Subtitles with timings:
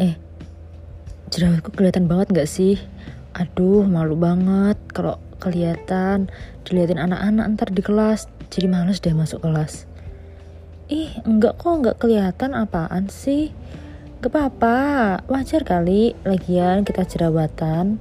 [0.00, 0.16] Eh,
[1.28, 2.80] jerawatku kelihatan banget gak sih?
[3.36, 6.32] Aduh, malu banget kalau kelihatan
[6.64, 8.24] diliatin anak-anak ntar di kelas.
[8.48, 9.84] Jadi males deh masuk kelas.
[10.88, 13.52] Ih, enggak kok enggak kelihatan apaan sih?
[14.24, 14.78] Gak apa-apa,
[15.28, 16.16] wajar kali.
[16.24, 18.00] Lagian kita jerawatan.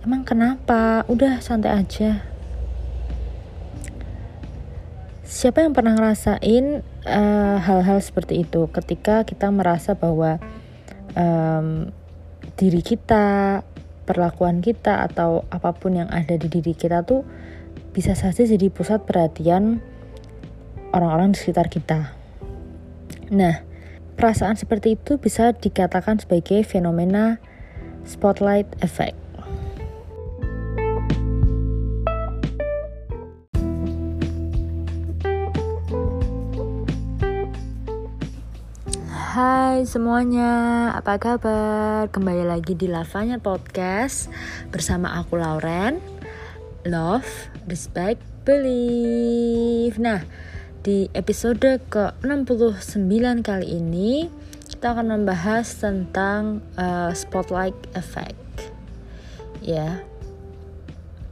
[0.00, 1.04] Emang kenapa?
[1.12, 2.24] Udah santai aja.
[5.28, 10.40] Siapa yang pernah ngerasain eh, hal-hal uh, seperti itu ketika kita merasa bahwa
[11.14, 11.88] um,
[12.58, 13.62] diri kita,
[14.08, 17.28] perlakuan kita atau apa pun yang ada di diri kita tuh
[17.92, 19.84] bisa saja jadi pusat perhatian
[20.96, 22.16] orang-orang di sekitar kita.
[23.28, 23.60] Nah,
[24.16, 27.36] perasaan seperti itu bisa dikatakan sebagai fenomena
[28.08, 29.27] spotlight effect.
[39.38, 40.50] Hai semuanya,
[40.98, 42.10] apa kabar?
[42.10, 44.26] Kembali lagi di Lavanya Podcast
[44.74, 46.02] bersama aku Lauren.
[46.82, 49.94] Love, respect, believe.
[50.02, 50.26] Nah,
[50.82, 53.14] di episode ke-69
[53.46, 54.26] kali ini
[54.74, 58.74] kita akan membahas tentang uh, spotlight effect.
[59.62, 60.02] Ya.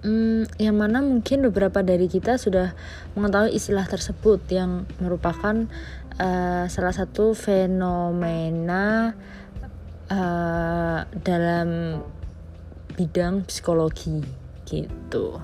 [0.06, 2.78] Hmm, yang mana mungkin beberapa dari kita sudah
[3.18, 5.66] mengetahui istilah tersebut yang merupakan
[6.20, 9.12] uh, salah satu fenomena
[10.10, 12.00] uh, dalam
[12.96, 14.24] bidang psikologi
[14.64, 15.38] gitu.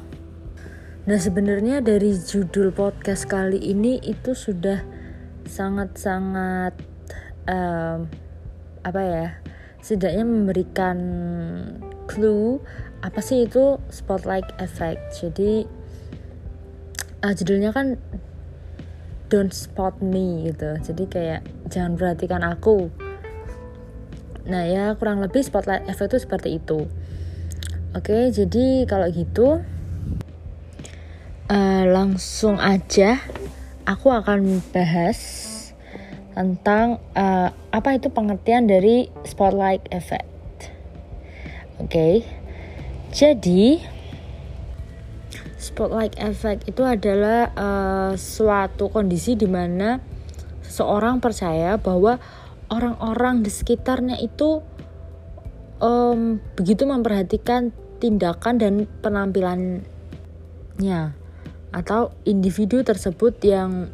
[1.02, 4.80] Nah sebenarnya dari judul podcast kali ini itu sudah
[5.44, 6.78] sangat-sangat
[7.50, 8.06] um,
[8.82, 9.28] apa ya
[9.82, 10.98] setidaknya memberikan
[12.06, 12.62] clue
[13.02, 15.02] apa sih itu spotlight effect.
[15.18, 15.66] Jadi
[17.26, 17.98] uh, judulnya kan
[19.32, 20.76] don't spot me gitu.
[20.84, 21.40] Jadi kayak
[21.72, 22.92] jangan perhatikan aku.
[24.44, 26.84] Nah ya kurang lebih spotlight effect itu seperti itu.
[27.96, 29.64] Oke jadi kalau gitu
[31.48, 33.24] uh, langsung aja
[33.88, 35.48] aku akan bahas
[36.36, 40.28] tentang uh, apa itu pengertian dari spotlight effect.
[41.80, 42.20] Oke
[43.16, 43.80] jadi
[45.62, 50.02] spotlight effect itu adalah uh, suatu kondisi di mana
[50.66, 52.18] seseorang percaya bahwa
[52.68, 54.60] orang-orang di sekitarnya itu
[55.78, 57.70] um, begitu memperhatikan
[58.02, 59.84] tindakan dan penampilannya
[61.72, 63.86] atau individu tersebut yang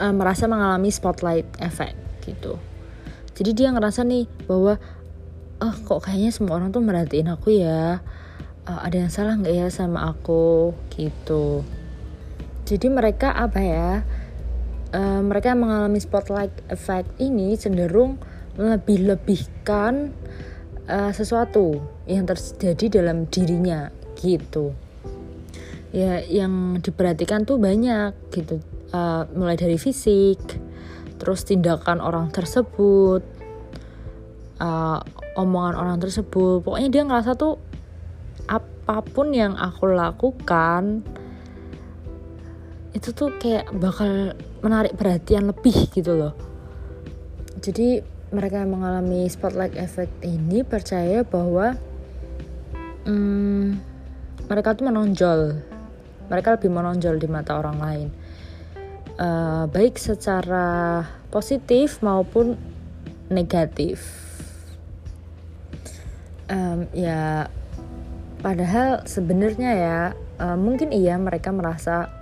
[0.00, 2.56] uh, merasa mengalami spotlight effect gitu.
[3.36, 4.80] Jadi dia ngerasa nih bahwa
[5.60, 8.00] oh kok kayaknya semua orang tuh merhatiin aku ya
[8.66, 10.74] uh, ada yang salah nggak ya sama aku?
[10.92, 11.62] Gitu.
[12.66, 13.90] Jadi mereka apa ya
[14.90, 18.18] uh, mereka mengalami spotlight effect ini cenderung
[18.58, 20.10] lebih-lebihkan
[20.90, 21.78] uh, sesuatu
[22.10, 24.74] yang terjadi dalam dirinya gitu.
[25.94, 28.60] Ya yang diperhatikan tuh banyak gitu.
[28.90, 30.38] Uh, mulai dari fisik
[31.16, 33.24] terus tindakan orang tersebut
[34.60, 35.00] uh,
[35.36, 36.64] omongan orang tersebut.
[36.64, 37.60] Pokoknya dia ngerasa tuh
[38.46, 41.02] apa pun yang aku lakukan
[42.96, 44.32] itu tuh kayak bakal
[44.64, 46.32] menarik perhatian lebih gitu loh.
[47.60, 48.00] Jadi
[48.32, 51.76] mereka yang mengalami spotlight effect ini percaya bahwa
[53.04, 53.66] hmm,
[54.48, 55.60] mereka tuh menonjol.
[56.26, 58.08] Mereka lebih menonjol di mata orang lain.
[59.16, 62.56] Uh, baik secara positif maupun
[63.28, 64.24] negatif.
[66.46, 67.50] Um, ya
[68.40, 69.98] Padahal sebenarnya ya
[70.38, 72.12] uh, mungkin iya mereka merasa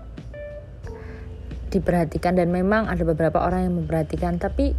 [1.75, 4.79] diperhatikan dan memang ada beberapa orang yang memperhatikan tapi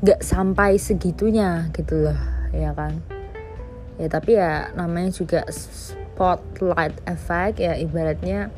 [0.00, 2.18] nggak sampai segitunya gitu loh
[2.54, 3.02] ya kan?
[3.98, 8.54] Ya tapi ya namanya juga spotlight effect ya ibaratnya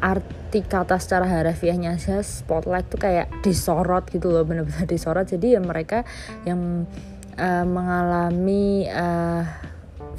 [0.00, 5.28] arti kata secara harafiahnya saja spotlight tuh kayak disorot gitu loh benar-benar disorot.
[5.28, 6.08] Jadi ya mereka
[6.48, 6.88] yang
[7.36, 9.44] uh, mengalami uh,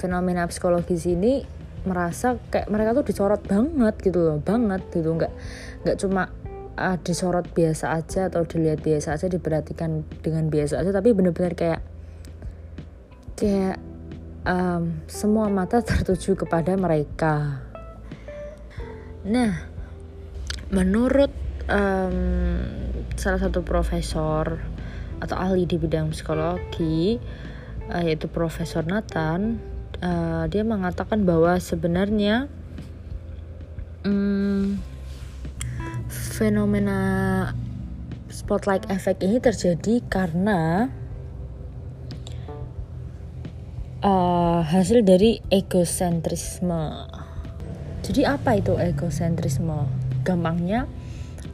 [0.02, 1.46] fenomena psikologis ini
[1.86, 5.14] merasa kayak mereka tuh disorot banget gitu loh banget gitu.
[5.14, 5.34] Nggak
[5.86, 6.34] nggak cuma
[6.78, 11.82] uh, disorot biasa aja atau dilihat biasa aja diperhatikan dengan biasa aja tapi bener-bener kayak
[13.38, 13.78] kayak
[14.46, 17.62] um, semua mata tertuju kepada mereka.
[19.26, 19.70] Nah
[20.74, 21.30] menurut
[21.70, 22.18] um,
[23.20, 24.58] salah satu profesor
[25.22, 27.22] atau ahli di bidang psikologi
[27.94, 29.71] uh, yaitu Profesor Nathan
[30.02, 32.50] uh, dia mengatakan bahwa sebenarnya
[34.04, 34.82] um,
[36.10, 37.00] fenomena
[38.28, 40.90] spotlight effect ini terjadi karena
[44.02, 47.08] uh, hasil dari egosentrisme.
[48.02, 49.86] Jadi apa itu egosentrisme?
[50.26, 50.90] Gampangnya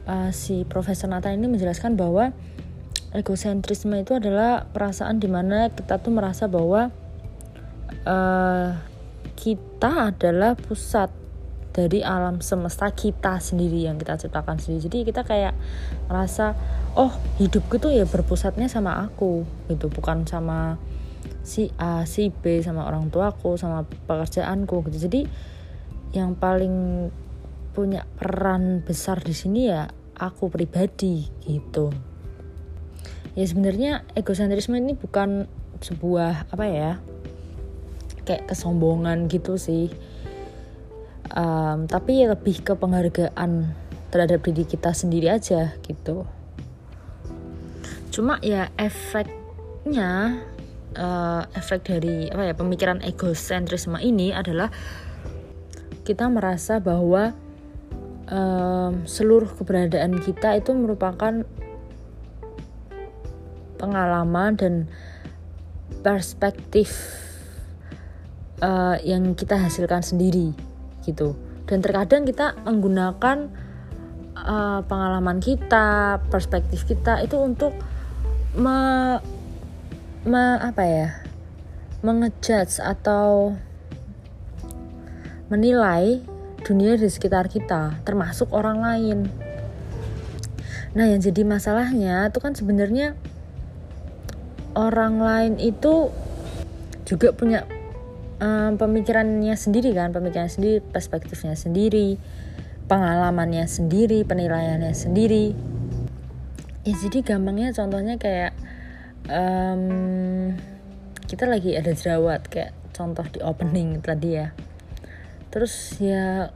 [0.08, 2.32] uh, si Profesor Nathan ini menjelaskan bahwa
[3.12, 6.92] egosentrisme itu adalah perasaan di mana kita tuh merasa bahwa
[8.08, 8.72] uh,
[9.36, 11.12] kita adalah pusat
[11.70, 14.90] dari alam semesta kita sendiri yang kita ciptakan sendiri.
[14.90, 15.54] Jadi kita kayak
[16.10, 16.58] merasa
[16.98, 19.86] oh hidupku tuh ya berpusatnya sama aku gitu.
[19.86, 20.80] Bukan sama
[21.46, 25.06] si A si B sama orang tuaku sama pekerjaanku gitu.
[25.06, 25.20] Jadi
[26.16, 27.06] yang paling
[27.76, 29.86] punya peran besar di sini ya
[30.18, 31.94] aku pribadi gitu.
[33.38, 35.46] Ya sebenarnya egosentrisme ini bukan
[35.78, 36.98] sebuah apa ya
[38.28, 39.88] kayak kesombongan gitu sih.
[41.32, 43.72] Um, tapi ya lebih ke penghargaan
[44.12, 46.28] terhadap diri kita sendiri aja gitu.
[48.12, 50.44] Cuma ya efeknya
[50.96, 54.72] uh, efek dari apa ya pemikiran egosentrisme ini adalah
[56.08, 57.36] kita merasa bahwa
[58.32, 61.44] um, seluruh keberadaan kita itu merupakan
[63.76, 64.74] pengalaman dan
[66.00, 66.90] perspektif
[68.62, 70.54] uh, yang kita hasilkan sendiri
[71.06, 71.34] gitu.
[71.68, 73.52] Dan terkadang kita menggunakan
[74.34, 77.76] uh, pengalaman kita perspektif kita itu untuk
[78.56, 79.20] me,
[80.24, 81.08] me apa ya
[82.00, 83.58] mengejudge atau
[85.50, 86.22] menilai
[86.62, 89.18] dunia di sekitar kita termasuk orang lain.
[90.94, 93.18] Nah yang jadi masalahnya itu kan sebenarnya
[94.78, 96.12] orang lain itu
[97.08, 97.64] juga punya
[98.38, 102.18] um, pemikirannya sendiri kan pemikirannya sendiri perspektifnya sendiri
[102.88, 105.52] pengalamannya sendiri penilaiannya sendiri.
[106.88, 108.56] Ya jadi gampangnya contohnya kayak
[109.28, 110.56] um,
[111.28, 114.56] kita lagi ada jerawat kayak contoh di opening tadi ya.
[115.52, 116.48] Terus ya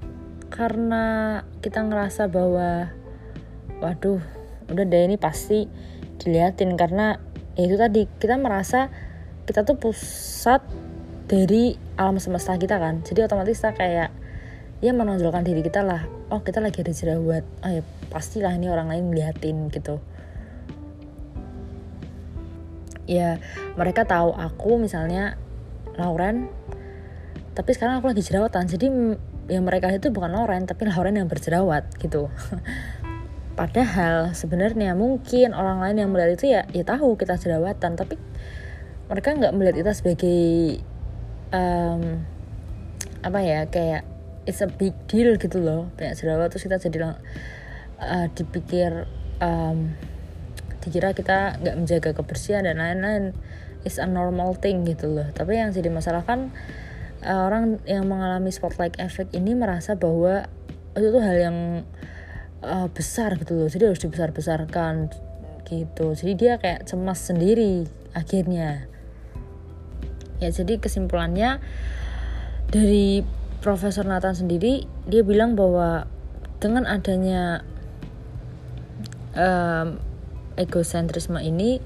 [0.48, 2.88] karena kita ngerasa bahwa
[3.84, 4.24] waduh
[4.72, 5.68] udah deh ini pasti
[6.16, 6.80] diliatin.
[6.80, 7.20] Karena
[7.60, 8.88] ya itu tadi kita merasa
[9.44, 10.64] kita tuh pusat
[11.26, 13.02] dari alam semesta kita kan.
[13.06, 14.10] Jadi otomatis kita kayak
[14.82, 16.04] ya menonjolkan diri kita lah.
[16.32, 20.02] Oh kita lagi ada jerawat oh ya pastilah ini orang lain ngeliatin gitu.
[23.06, 23.38] Ya
[23.78, 25.38] mereka tahu aku misalnya
[25.98, 26.48] Lauren
[27.52, 28.64] tapi sekarang aku lagi jerawatan.
[28.66, 28.86] Jadi
[29.50, 32.32] yang mereka itu bukan Lauren tapi Lauren yang berjerawat gitu.
[33.58, 38.16] Padahal sebenarnya mungkin orang lain yang melihat itu ya ya tahu kita jerawatan, tapi
[39.12, 40.80] mereka nggak melihat kita sebagai
[41.52, 42.26] um,
[43.22, 44.02] apa ya kayak
[44.48, 47.14] it's a big deal gitu loh banyak jerawat terus kita jadi
[48.02, 49.06] uh, dipikir
[49.38, 49.94] um,
[50.82, 53.24] dikira kita nggak menjaga kebersihan dan lain-lain.
[53.82, 55.26] Is a normal thing gitu loh.
[55.34, 56.54] Tapi yang jadi masalah kan
[57.26, 60.46] uh, orang yang mengalami spotlight effect ini merasa bahwa
[60.94, 61.56] itu tuh hal yang
[62.62, 63.66] uh, besar gitu loh.
[63.66, 65.10] Jadi harus dibesar-besarkan
[65.66, 66.14] gitu.
[66.14, 68.86] Jadi dia kayak cemas sendiri akhirnya
[70.42, 71.62] ya jadi kesimpulannya
[72.74, 73.22] dari
[73.62, 76.10] Profesor Nathan sendiri dia bilang bahwa
[76.58, 77.62] dengan adanya
[79.38, 80.02] um,
[80.58, 81.78] egosentrisme ini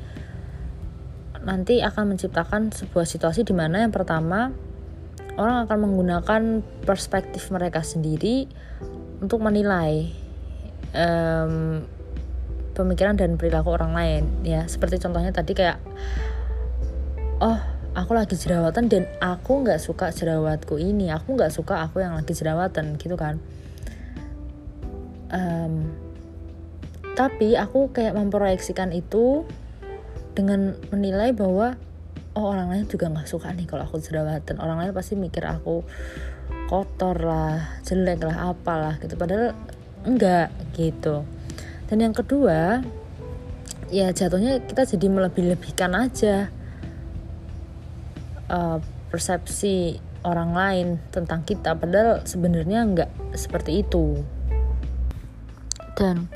[1.47, 4.51] nanti akan menciptakan sebuah situasi di mana yang pertama
[5.37, 6.43] orang akan menggunakan
[6.83, 8.49] perspektif mereka sendiri
[9.21, 10.11] untuk menilai
[10.97, 11.85] um,
[12.73, 14.65] pemikiran dan perilaku orang lain ya.
[14.69, 15.79] Seperti contohnya tadi kayak
[17.41, 17.61] oh
[17.97, 21.09] aku lagi jerawatan dan aku nggak suka jerawatku ini.
[21.09, 23.41] Aku nggak suka aku yang lagi jerawatan gitu kan.
[25.33, 25.97] Um,
[27.17, 29.49] tapi aku kayak memproyeksikan itu
[30.37, 31.81] dengan menilai bahwa
[32.37, 34.61] oh orang lain juga nggak suka nih kalau aku jerawatan.
[34.61, 35.81] Orang lain pasti mikir aku
[36.69, 39.17] kotor lah jelek lah apalah gitu.
[39.17, 39.57] Padahal
[40.05, 41.25] enggak gitu.
[41.89, 42.85] Dan yang kedua
[43.89, 46.53] ya jatuhnya kita jadi melebih-lebihkan aja
[48.51, 48.79] uh,
[49.11, 54.21] persepsi orang lain tentang kita padahal sebenarnya enggak seperti itu.
[55.97, 56.29] Dan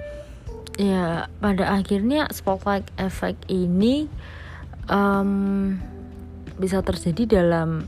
[0.78, 4.06] ya pada akhirnya spotlight effect ini
[4.88, 5.76] um,
[6.56, 7.84] bisa terjadi dalam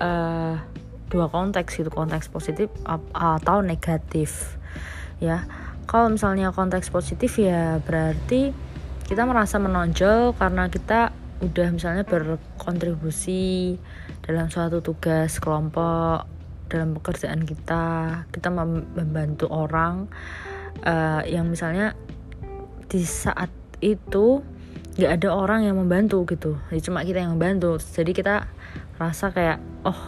[0.00, 0.56] uh,
[1.12, 2.72] dua konteks itu konteks positif
[3.12, 4.56] atau negatif
[5.20, 5.44] ya.
[5.84, 8.54] Kalau misalnya konteks positif ya berarti
[9.04, 11.12] kita merasa menonjol karena kita
[11.42, 13.74] udah misalnya berkontribusi
[14.22, 16.30] dalam suatu tugas kelompok
[16.70, 17.84] dalam pekerjaan kita
[18.30, 20.06] kita membantu orang
[20.86, 21.98] uh, yang misalnya
[22.86, 23.50] di saat
[23.82, 24.40] itu
[24.96, 26.60] nggak ada orang yang membantu gitu.
[26.68, 27.80] Ya cuma kita yang membantu.
[27.80, 28.48] Jadi kita
[29.00, 29.58] rasa kayak
[29.88, 29.98] oh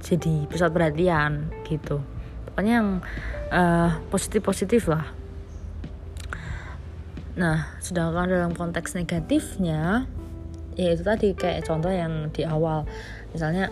[0.00, 2.00] jadi pusat perhatian gitu.
[2.48, 2.88] Pokoknya yang
[3.52, 5.04] uh, positif positif lah.
[7.36, 10.08] Nah sedangkan dalam konteks negatifnya
[10.80, 12.88] ya itu tadi kayak contoh yang di awal.
[13.36, 13.68] Misalnya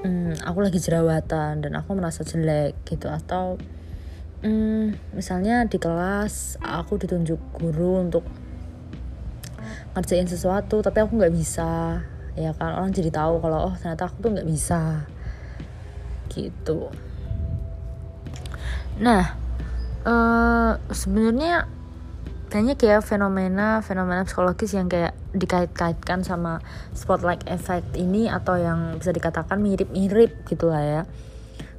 [0.00, 3.12] hmm, aku lagi jerawatan dan aku merasa jelek gitu.
[3.12, 3.60] Atau
[4.40, 8.24] hmm, misalnya di kelas aku ditunjuk guru untuk
[9.92, 12.00] ngerjain sesuatu tapi aku nggak bisa.
[12.36, 15.04] Ya kan orang jadi tahu kalau oh ternyata aku tuh nggak bisa.
[16.32, 16.88] Gitu.
[18.96, 19.36] Nah
[20.08, 21.75] uh, sebenarnya
[22.56, 26.64] kayaknya kayak fenomena fenomena psikologis yang kayak dikait-kaitkan sama
[26.96, 31.02] spotlight effect ini atau yang bisa dikatakan mirip-mirip gitu lah ya.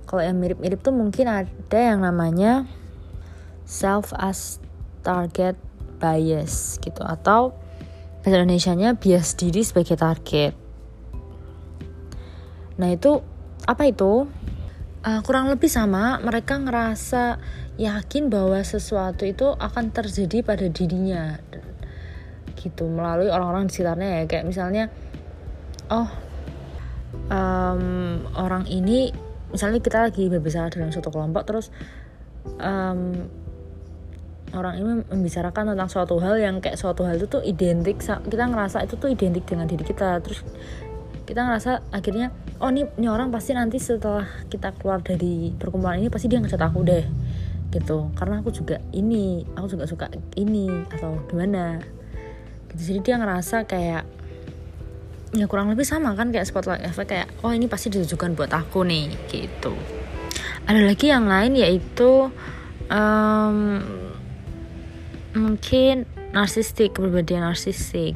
[0.05, 2.69] Kalau yang mirip-mirip tuh mungkin ada yang namanya
[3.65, 4.61] self as
[5.01, 5.57] target
[5.97, 7.57] bias gitu atau
[8.21, 10.53] bahasa Indonesia-nya bias diri sebagai target.
[12.77, 13.25] Nah itu
[13.65, 14.29] apa itu?
[15.01, 17.41] Uh, kurang lebih sama mereka ngerasa
[17.77, 21.37] yakin bahwa sesuatu itu akan terjadi pada dirinya.
[22.57, 24.23] Gitu melalui orang-orang di sekitarnya ya.
[24.25, 24.83] Kayak misalnya
[25.93, 26.09] oh
[27.31, 27.83] um,
[28.35, 29.13] orang ini
[29.53, 31.71] misalnya kita lagi berbicara dalam suatu kelompok terus
[32.59, 33.31] um,
[34.51, 38.83] orang ini membicarakan tentang suatu hal yang kayak suatu hal itu tuh identik kita ngerasa
[38.83, 40.19] itu tuh identik dengan diri kita.
[40.23, 40.43] Terus
[41.27, 42.31] kita ngerasa akhirnya
[42.63, 46.63] oh ini ini orang pasti nanti setelah kita keluar dari perkumpulan ini pasti dia ngecat
[46.63, 47.03] aku deh
[47.71, 48.11] gitu.
[48.15, 50.07] Karena aku juga ini aku juga suka
[50.39, 51.81] ini atau gimana.
[52.73, 52.81] Gitu.
[52.93, 54.03] Jadi dia ngerasa kayak
[55.35, 58.87] ya kurang lebih sama kan kayak spotlight effect kayak oh ini pasti ditujukan buat aku
[58.87, 59.75] nih gitu.
[60.67, 62.31] Ada lagi yang lain yaitu
[62.91, 63.83] um,
[65.35, 68.15] mungkin narsistik kepribadian narsistik.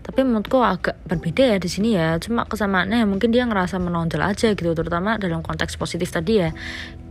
[0.00, 2.16] Tapi menurutku agak berbeda ya di sini ya.
[2.18, 6.50] Cuma kesamaannya mungkin dia ngerasa menonjol aja gitu terutama dalam konteks positif tadi ya.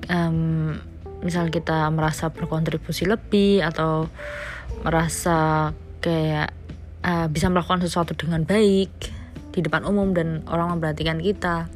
[0.09, 0.81] Um,
[1.19, 4.07] misal kita merasa berkontribusi lebih atau
[4.83, 6.55] merasa kayak
[7.03, 8.91] uh, bisa melakukan sesuatu dengan baik
[9.51, 11.67] di depan umum dan orang memperhatikan kita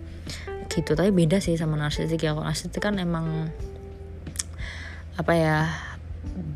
[0.71, 0.95] gitu.
[0.95, 2.31] Tapi beda sih sama narsistik ya.
[2.33, 3.51] Kalau narsistik kan emang
[5.13, 5.57] apa ya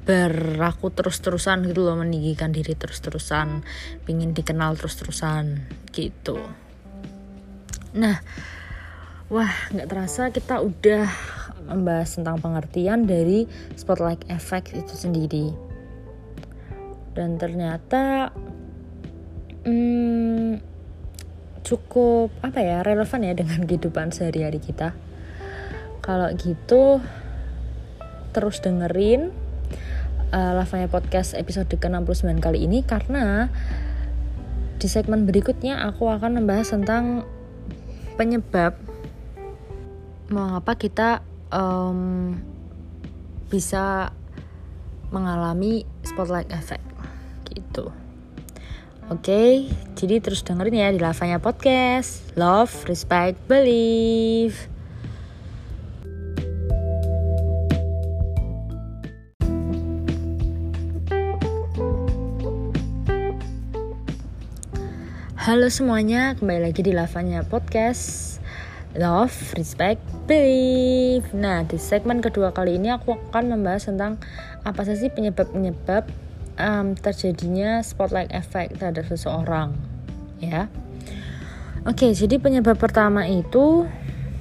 [0.07, 3.61] beraku terus-terusan gitu loh meninggikan diri terus-terusan
[4.07, 6.39] pingin dikenal terus-terusan gitu.
[7.93, 8.23] Nah
[9.27, 11.11] wah nggak terasa kita udah
[11.65, 15.51] membahas tentang pengertian dari spotlight effect itu sendiri.
[17.17, 18.29] Dan ternyata
[19.65, 20.61] hmm,
[21.65, 24.93] cukup apa ya relevan ya dengan kehidupan sehari-hari kita.
[26.05, 27.01] Kalau gitu
[28.31, 29.33] terus dengerin
[30.31, 33.51] uh, Lavanya Podcast episode ke-69 kali ini karena
[34.77, 37.25] di segmen berikutnya aku akan membahas tentang
[38.15, 38.77] penyebab
[40.29, 42.35] mengapa kita um,
[43.47, 44.11] bisa
[45.11, 46.83] mengalami spotlight effect
[47.51, 47.91] gitu.
[49.07, 49.51] Oke, okay,
[49.95, 52.27] jadi terus dengerin ya di Lavanya Podcast.
[52.35, 54.67] Love, respect, believe.
[65.47, 68.36] Halo semuanya, kembali lagi di Lavanya Podcast.
[68.97, 71.29] Love, respect, believe.
[71.37, 74.17] Nah, di segmen kedua kali ini aku akan membahas tentang
[74.65, 76.09] apa sih penyebab-penyebab
[76.57, 79.77] um, terjadinya spotlight effect terhadap seseorang
[80.41, 80.69] ya
[81.85, 83.85] oke jadi penyebab pertama itu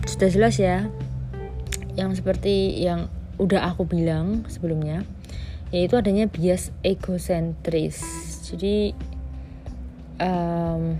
[0.08, 0.88] sudah jelas ya
[1.96, 5.04] yang seperti yang udah aku bilang sebelumnya
[5.72, 8.00] yaitu adanya bias egosentris
[8.48, 8.96] jadi
[10.20, 10.96] um,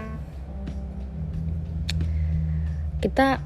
[3.01, 3.41] kita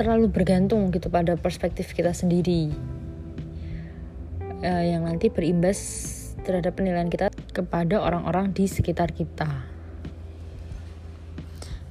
[0.00, 2.72] terlalu bergantung gitu pada perspektif kita sendiri
[4.64, 5.78] uh, yang nanti berimbas
[6.40, 9.68] terhadap penilaian kita kepada orang-orang di sekitar kita.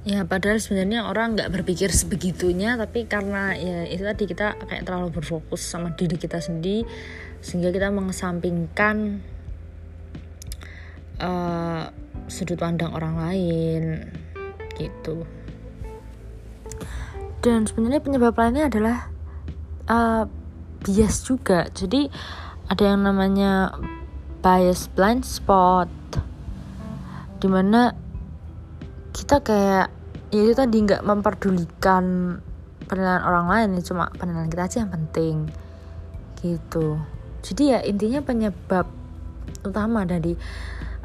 [0.00, 5.12] Ya padahal sebenarnya orang nggak berpikir sebegitunya tapi karena ya itu tadi kita kayak terlalu
[5.12, 6.88] berfokus sama diri kita sendiri
[7.44, 9.20] sehingga kita mengesampingkan
[11.20, 11.84] uh,
[12.32, 13.82] sudut pandang orang lain
[14.80, 15.28] gitu.
[17.40, 19.08] Dan sebenarnya penyebab lainnya adalah
[19.88, 20.24] uh,
[20.84, 21.68] bias juga.
[21.72, 22.08] Jadi
[22.70, 23.74] ada yang namanya
[24.40, 25.88] bias blind spot
[27.40, 27.92] di mana
[29.16, 29.88] kita kayak
[30.30, 32.36] ya itu tadi nggak memperdulikan
[32.86, 35.36] penilaian orang lain ya cuma penilaian kita aja yang penting
[36.40, 37.00] gitu
[37.42, 38.86] jadi ya intinya penyebab
[39.66, 40.36] utama dari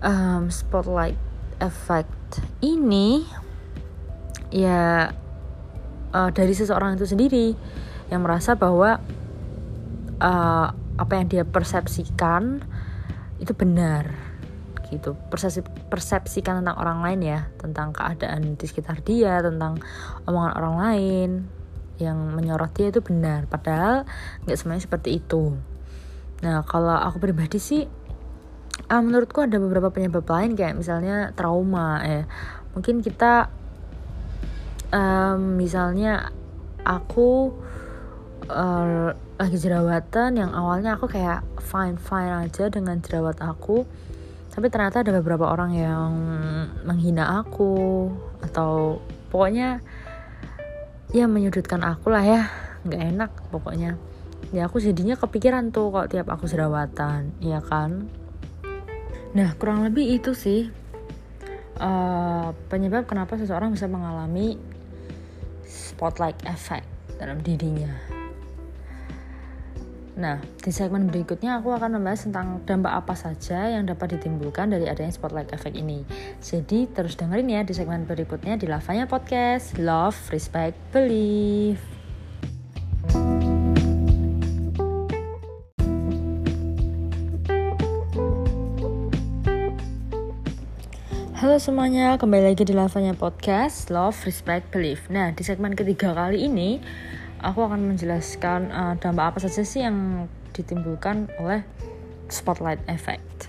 [0.03, 1.17] um, spotlight
[1.59, 3.25] effect ini
[4.53, 5.11] ya
[6.15, 7.51] uh, dari seseorang itu sendiri
[8.07, 9.03] yang merasa bahwa
[10.23, 12.63] uh, apa yang dia persepsikan
[13.43, 14.15] itu benar
[14.87, 15.17] gitu.
[15.27, 19.81] Persepsi persepsikan tentang orang lain ya tentang keadaan di sekitar dia tentang
[20.23, 21.29] omongan orang lain
[21.99, 23.49] yang menyorot dia itu benar.
[23.51, 24.07] Padahal
[24.47, 25.57] nggak semuanya seperti itu.
[26.45, 27.83] Nah kalau aku pribadi sih
[28.87, 32.23] uh, menurutku ada beberapa penyebab lain kayak misalnya trauma ya
[32.75, 33.49] mungkin kita
[34.91, 36.33] um, misalnya
[36.85, 37.53] aku
[38.49, 43.83] uh, lagi jerawatan yang awalnya aku kayak fine fine aja dengan jerawat aku.
[44.55, 46.11] Tapi ternyata ada beberapa orang yang
[46.87, 48.07] menghina aku
[48.39, 49.83] atau pokoknya
[51.11, 52.41] ya menyudutkan aku lah ya.
[52.87, 53.99] Nggak enak pokoknya.
[54.55, 58.07] Ya aku jadinya kepikiran tuh kok tiap aku jerawatan ya kan?
[59.35, 60.71] Nah kurang lebih itu sih
[61.79, 64.55] uh, penyebab kenapa seseorang bisa mengalami
[65.95, 66.83] spotlight effect
[67.15, 68.15] dalam dirinya.
[70.15, 74.87] Nah, di segmen berikutnya aku akan membahas tentang dampak apa saja yang dapat ditimbulkan dari
[74.87, 76.07] adanya spotlight effect ini.
[76.39, 81.94] Jadi, terus dengerin ya di segmen berikutnya di Lavanya Podcast Love, Respect, Believe.
[91.55, 94.99] Halo semuanya, kembali lagi di Lavanya Podcast Love, Respect, Believe.
[95.07, 96.83] Nah, di segmen ketiga kali ini
[97.39, 101.63] aku akan menjelaskan uh, dampak apa saja sih yang ditimbulkan oleh
[102.27, 103.47] spotlight effect.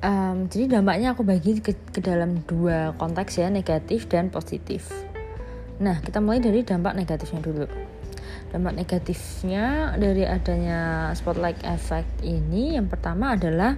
[0.00, 4.88] Um, jadi dampaknya aku bagi ke, ke dalam dua konteks ya, negatif dan positif.
[5.84, 7.68] Nah, kita mulai dari dampak negatifnya dulu.
[8.56, 13.76] Dampak negatifnya dari adanya spotlight effect ini yang pertama adalah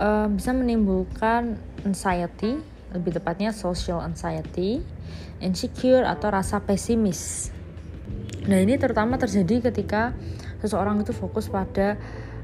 [0.00, 4.82] uh, bisa menimbulkan anxiety, lebih tepatnya social anxiety,
[5.40, 7.52] insecure atau rasa pesimis.
[8.48, 10.16] Nah, ini terutama terjadi ketika
[10.60, 11.96] seseorang itu fokus pada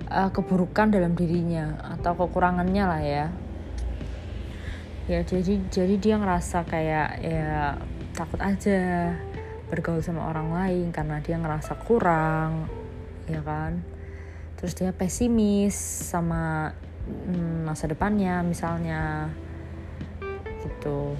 [0.08, 3.26] uh, keburukan dalam dirinya atau kekurangannya lah ya.
[5.06, 7.78] Ya, jadi jadi dia ngerasa kayak ya
[8.16, 9.14] takut aja
[9.70, 12.66] bergaul sama orang lain karena dia ngerasa kurang,
[13.30, 13.82] ya kan?
[14.58, 15.76] Terus dia pesimis
[16.10, 16.74] sama
[17.06, 19.30] Hmm, masa depannya misalnya.
[20.62, 21.14] Gitu.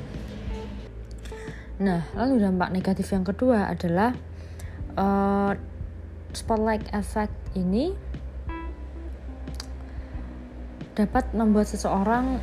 [1.83, 4.11] Nah lalu dampak negatif yang kedua adalah
[4.99, 5.55] uh,
[6.35, 7.95] spotlight effect ini
[10.97, 12.41] dapat membuat seseorang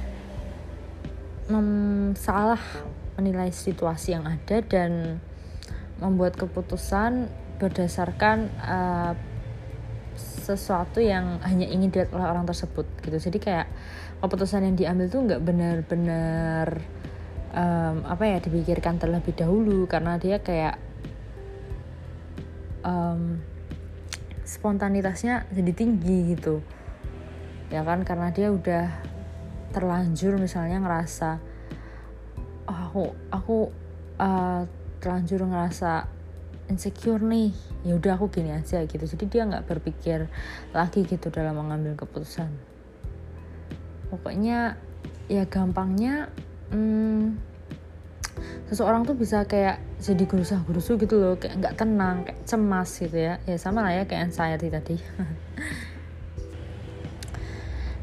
[2.14, 2.62] salah
[3.20, 5.22] menilai situasi yang ada dan
[6.02, 7.30] membuat keputusan
[7.62, 9.14] berdasarkan uh,
[10.20, 13.18] sesuatu yang hanya ingin dilihat oleh orang tersebut gitu.
[13.18, 13.68] Jadi kayak
[14.24, 16.68] keputusan yang diambil tuh nggak benar-benar
[17.54, 20.80] um, apa ya dipikirkan terlebih dahulu karena dia kayak
[22.84, 23.40] um,
[24.44, 26.64] spontanitasnya jadi tinggi gitu.
[27.74, 28.88] Ya kan karena dia udah
[29.74, 31.42] terlanjur misalnya ngerasa
[32.70, 33.58] oh, aku aku
[34.22, 34.62] uh,
[35.02, 36.08] terlanjur ngerasa
[36.68, 37.52] insecure nih.
[37.84, 39.04] Ya udah aku gini aja gitu.
[39.04, 40.28] Jadi dia nggak berpikir
[40.72, 42.52] lagi gitu dalam mengambil keputusan.
[44.14, 44.78] Pokoknya
[45.32, 46.30] ya gampangnya
[46.70, 47.40] hmm,
[48.70, 51.36] seseorang tuh bisa kayak jadi gerusah gerusu gitu loh.
[51.40, 53.40] Kayak nggak tenang kayak cemas gitu ya.
[53.44, 54.98] Ya sama lah ya kayak anxiety tadi.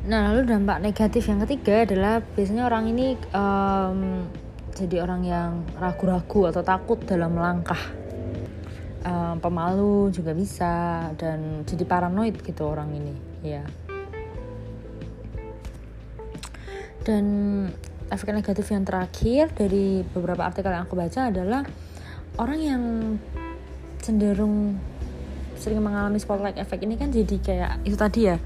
[0.00, 4.24] Nah lalu dampak negatif yang ketiga adalah biasanya orang ini um,
[4.72, 7.78] jadi orang yang ragu-ragu atau takut dalam melangkah
[9.04, 13.64] um, pemalu juga bisa dan jadi paranoid gitu orang ini ya
[17.04, 17.24] dan
[18.12, 21.64] efek negatif yang terakhir dari beberapa artikel yang aku baca adalah
[22.36, 22.82] orang yang
[24.04, 24.76] cenderung
[25.56, 28.36] sering mengalami spotlight effect ini kan jadi kayak itu tadi ya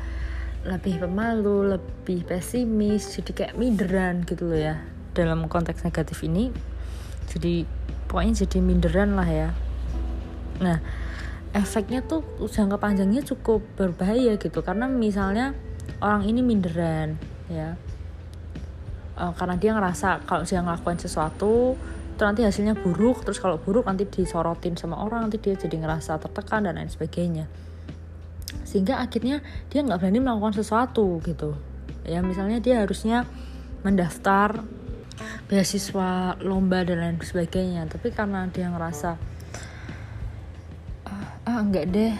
[0.65, 4.81] lebih pemalu, lebih pesimis, jadi kayak minderan gitu loh ya
[5.13, 6.51] dalam konteks negatif ini.
[7.29, 7.69] Jadi
[8.09, 9.49] pokoknya jadi minderan lah ya
[10.63, 10.79] Nah,
[11.55, 14.61] efeknya tuh jangka panjangnya cukup berbahaya gitu.
[14.61, 15.55] Karena misalnya
[16.03, 17.17] orang ini minderan
[17.51, 17.79] ya.
[19.15, 21.79] Uh, karena dia ngerasa kalau dia ngelakuin sesuatu
[22.15, 23.23] itu nanti hasilnya buruk.
[23.23, 27.47] Terus kalau buruk nanti disorotin sama orang nanti dia jadi ngerasa tertekan dan lain sebagainya.
[28.67, 31.55] Sehingga akhirnya dia nggak berani melakukan sesuatu gitu.
[32.03, 33.27] Ya misalnya dia harusnya
[33.87, 34.67] mendaftar
[35.47, 37.87] beasiswa lomba dan lain sebagainya.
[37.87, 39.34] Tapi karena dia ngerasa
[41.45, 42.15] ah enggak deh.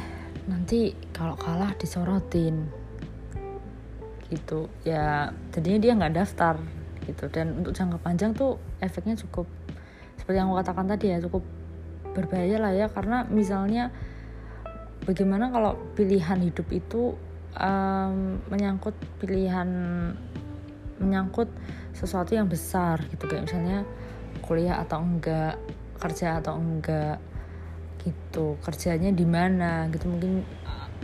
[0.45, 2.69] Nanti kalau kalah disorotin.
[4.29, 4.69] Gitu.
[4.85, 6.61] Ya jadinya dia nggak daftar
[7.09, 7.29] gitu.
[7.33, 9.49] Dan untuk jangka panjang tuh efeknya cukup
[10.21, 11.43] seperti yang aku katakan tadi ya cukup
[12.13, 12.87] berbahaya lah ya.
[12.93, 13.89] Karena misalnya
[15.09, 17.17] bagaimana kalau pilihan hidup itu
[17.57, 19.69] um, menyangkut pilihan
[21.01, 21.49] menyangkut
[21.97, 23.25] sesuatu yang besar gitu.
[23.25, 23.79] Kayak misalnya
[24.45, 25.57] kuliah atau enggak
[25.97, 27.17] kerja atau enggak
[28.05, 30.07] gitu kerjanya di mana gitu.
[30.07, 30.45] Mungkin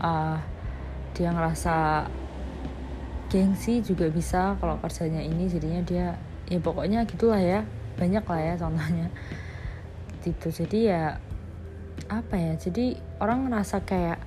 [0.04, 0.38] uh,
[1.16, 2.06] dia ngerasa
[3.32, 6.06] gengsi juga bisa kalau kerjanya ini jadinya dia
[6.50, 7.64] ya pokoknya gitulah ya
[7.96, 9.08] banyak lah ya contohnya.
[10.20, 10.48] Gitu.
[10.52, 11.16] Jadi ya
[12.08, 14.18] apa ya jadi orang ngerasa kayak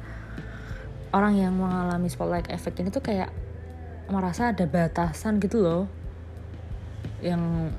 [1.13, 3.29] orang yang mengalami spotlight effect ini tuh kayak
[4.09, 5.83] merasa ada batasan gitu loh.
[7.21, 7.73] Yang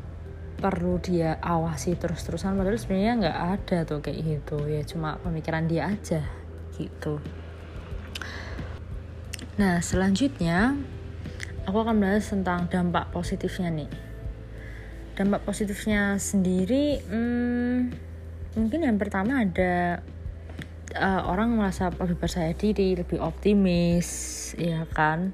[0.54, 4.58] perlu dia awasi terus-terusan padahal sebenarnya nggak ada tuh kayak gitu.
[4.66, 6.22] Ya cuma pemikiran dia aja
[6.78, 7.18] gitu.
[9.54, 10.74] Nah selanjutnya
[11.66, 13.90] aku akan bahas tentang dampak positifnya nih.
[15.14, 17.78] Dampak positifnya sendiri hmm,
[18.58, 20.02] mungkin yang pertama ada
[20.98, 24.08] uh, orang merasa lebih percaya diri lebih optimis
[24.58, 25.30] ya kan?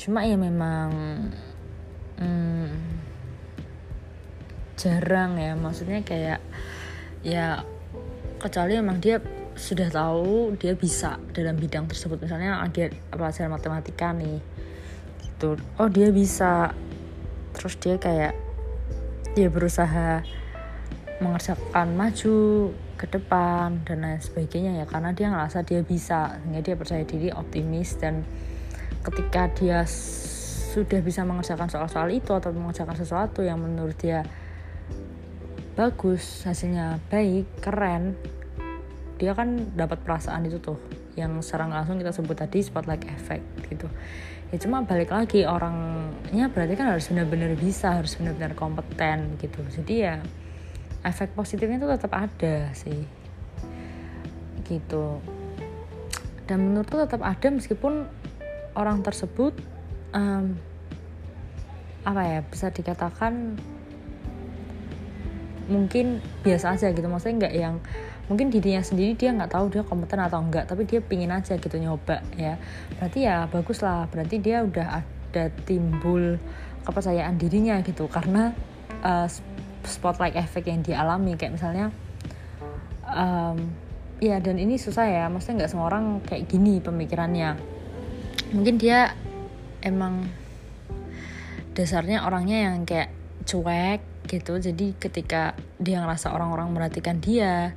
[0.00, 0.88] Cuma ya memang
[2.16, 2.99] hmm,
[4.80, 6.40] jarang ya maksudnya kayak
[7.20, 7.60] ya
[8.40, 9.20] kecuali memang dia
[9.52, 12.16] sudah tahu dia bisa dalam bidang tersebut.
[12.16, 14.40] Misalnya lagi pelajaran matematika nih
[15.20, 15.60] gitu.
[15.76, 16.72] Oh dia bisa.
[17.52, 18.32] Terus dia kayak
[19.36, 20.24] dia berusaha
[21.20, 22.36] mengerjakan maju
[22.96, 26.40] ke depan dan lain sebagainya ya karena dia ngerasa dia bisa.
[26.40, 28.24] Sehingga dia percaya diri optimis dan
[29.04, 29.84] ketika dia
[30.70, 34.24] sudah bisa mengerjakan soal-soal itu atau mengerjakan sesuatu yang menurut dia
[35.74, 38.14] bagus hasilnya baik keren.
[39.20, 40.80] Dia kan dapat perasaan itu tuh
[41.18, 43.86] yang sekarang langsung kita sebut tadi spotlight effect gitu.
[44.50, 49.62] Ya cuma balik lagi orangnya berarti kan harus benar-benar bisa harus benar-benar kompeten gitu.
[49.62, 50.18] Jadi ya
[51.06, 53.06] efek positifnya itu tetap ada sih.
[54.66, 55.06] Gitu.
[56.50, 58.10] Dan menurutku tetap ada meskipun
[58.74, 59.54] orang tersebut
[60.14, 60.58] um,
[62.02, 63.60] apa ya bisa dikatakan
[65.70, 67.06] mungkin biasa aja gitu.
[67.06, 67.74] Maksudnya nggak yang
[68.26, 71.76] mungkin dirinya sendiri dia nggak tahu dia kompeten atau enggak tapi dia pingin aja gitu
[71.78, 72.58] nyoba ya.
[72.98, 74.10] Berarti ya bagus lah.
[74.10, 76.36] Berarti dia udah ada timbul
[76.82, 78.10] kepercayaan dirinya gitu.
[78.10, 78.50] Karena
[79.06, 79.30] uh,
[79.86, 81.38] spotlight effect yang dialami.
[81.38, 81.86] Kayak misalnya
[83.06, 83.70] um,
[84.18, 85.24] ya dan ini susah ya.
[85.30, 87.54] Maksudnya nggak semua orang kayak gini pemikirannya.
[88.50, 89.14] Mungkin dia
[89.80, 90.26] emang
[91.72, 93.14] dasarnya orangnya yang kayak
[93.46, 94.58] cuek gitu.
[94.60, 97.72] Jadi ketika dia ngerasa orang-orang merhatikan dia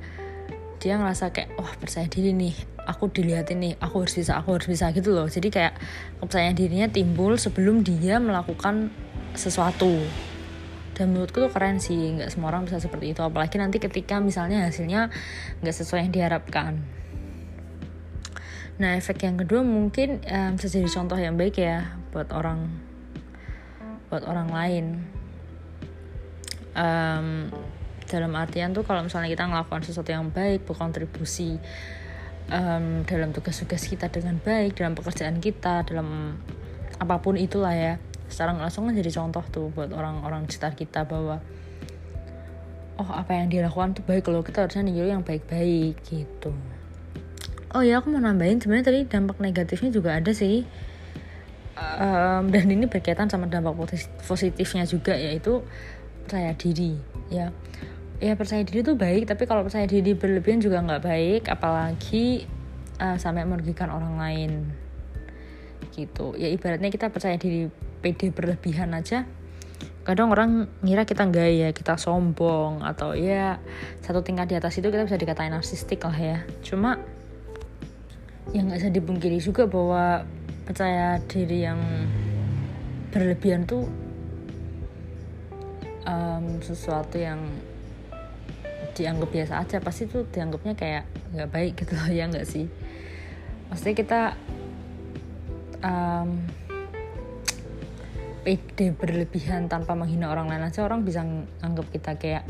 [0.82, 2.54] dia ngerasa kayak wah percaya diri nih.
[2.84, 3.74] Aku dilihatin nih.
[3.80, 5.24] Aku harus bisa aku harus bisa gitu loh.
[5.24, 5.80] Jadi kayak
[6.20, 8.92] kepercayaan dirinya timbul sebelum dia melakukan
[9.32, 10.04] sesuatu.
[10.94, 12.20] Dan menurutku tuh keren sih.
[12.20, 13.24] Nggak semua orang bisa seperti itu.
[13.24, 15.08] Apalagi nanti ketika misalnya hasilnya
[15.64, 16.84] nggak sesuai yang diharapkan.
[18.74, 22.68] Nah efek yang kedua mungkin um, bisa jadi contoh yang baik ya buat orang
[24.10, 24.84] buat orang lain
[26.74, 27.48] um,
[28.04, 31.56] dalam artian tuh kalau misalnya kita melakukan sesuatu yang baik berkontribusi
[32.52, 36.38] um, dalam tugas-tugas kita dengan baik dalam pekerjaan kita dalam
[37.00, 37.96] apa pun itulah ya.
[38.28, 41.38] Secara langsung kan jadi contoh tuh buat orang-orang sekitar kita bahwa
[42.98, 46.54] oh apa yang dilakukan tuh baik kalau kita harusnya niru yang baik-baik gitu.
[47.74, 50.62] Oh ya aku mau nambahin sebenarnya tadi dampak negatifnya juga ada sih.
[51.74, 53.74] Um, dan ini berkaitan sama dampak
[54.22, 55.66] positifnya juga yaitu
[56.24, 56.96] percaya diri
[57.28, 57.52] ya.
[58.22, 62.48] Ya percaya diri itu baik tapi kalau percaya diri berlebihan juga nggak baik apalagi
[62.98, 64.52] uh, sampai merugikan orang lain.
[65.92, 66.34] Gitu.
[66.40, 67.68] Ya ibaratnya kita percaya diri
[68.00, 69.28] pede berlebihan aja.
[70.04, 73.56] Kadang orang ngira kita gaya kita sombong atau ya
[74.04, 76.38] satu tingkat di atas itu kita bisa dikatain narsistik lah ya.
[76.60, 77.00] Cuma
[78.52, 80.28] yang nggak bisa dipungkiri juga bahwa
[80.64, 81.80] percaya diri yang
[83.12, 83.88] berlebihan tuh
[86.04, 87.40] um, sesuatu yang
[88.94, 92.70] dianggap biasa aja pasti tuh dianggapnya kayak nggak baik gitu loh ya nggak sih?
[93.68, 94.20] Maksudnya kita
[95.82, 96.30] um,
[98.46, 101.26] pede berlebihan tanpa menghina orang lain aja orang bisa
[101.64, 102.44] anggap kita kayak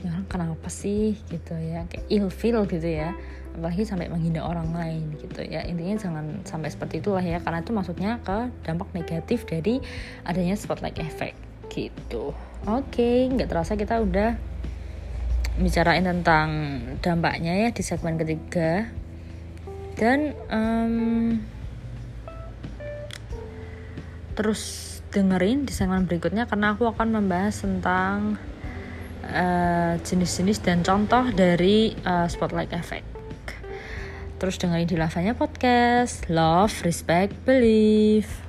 [0.00, 1.18] ya orang kenapa sih?
[1.28, 3.12] gitu ya kayak ill feel gitu ya.
[3.56, 5.60] Apalagi sampai menghina orang lain gitu ya.
[5.68, 9.84] Intinya jangan sampai seperti itulah ya karena itu maksudnya ke dampak negatif dari
[10.24, 11.45] adanya spotlight effect
[11.76, 12.32] gitu
[12.64, 14.40] oke okay, nggak terasa kita udah
[15.60, 16.48] bicarain tentang
[17.04, 18.88] dampaknya ya di segmen ketiga
[19.96, 21.40] dan um,
[24.36, 28.36] terus dengerin di segmen berikutnya karena aku akan membahas tentang
[29.24, 33.08] uh, jenis-jenis uh, dan contoh dari uh, spotlight effect.
[34.36, 38.45] Terus dengerin di lavanya podcast Love, Respect, Believe.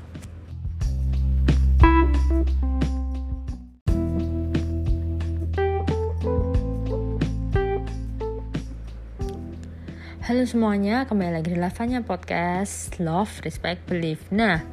[10.47, 14.23] Semuanya, kembali lagi di lavanya podcast Love, Respect, Believe.
[14.31, 14.63] Nah,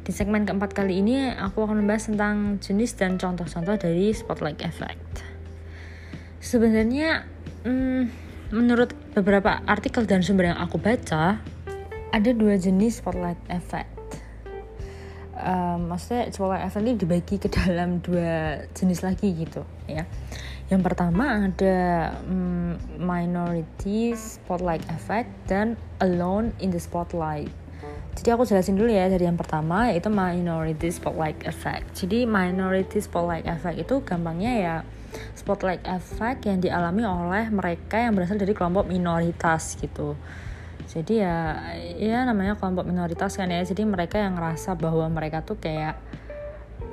[0.00, 5.28] di segmen keempat kali ini aku akan membahas tentang jenis dan contoh-contoh dari spotlight effect.
[6.40, 7.28] Sebenarnya,
[7.68, 8.02] hmm,
[8.56, 11.44] menurut beberapa artikel dan sumber yang aku baca,
[12.08, 13.92] ada dua jenis spotlight effect.
[15.36, 20.08] Um, maksudnya spotlight effect ini dibagi ke dalam dua jenis lagi gitu ya.
[20.72, 21.78] Yang pertama ada
[22.24, 27.52] um, minority spotlight effect dan alone in the spotlight.
[28.16, 31.92] Jadi aku jelasin dulu ya dari yang pertama yaitu minority spotlight effect.
[31.92, 34.76] Jadi minority spotlight effect itu gampangnya ya
[35.36, 40.16] spotlight effect yang dialami oleh mereka yang berasal dari kelompok minoritas gitu
[40.92, 41.36] jadi ya
[41.96, 45.96] ya namanya kelompok minoritas kan ya jadi mereka yang ngerasa bahwa mereka tuh kayak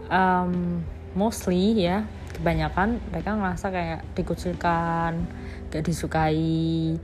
[0.07, 0.79] um,
[1.17, 2.05] mostly ya
[2.39, 5.11] kebanyakan mereka ngerasa kayak dikucilkan
[5.69, 6.95] gak disukai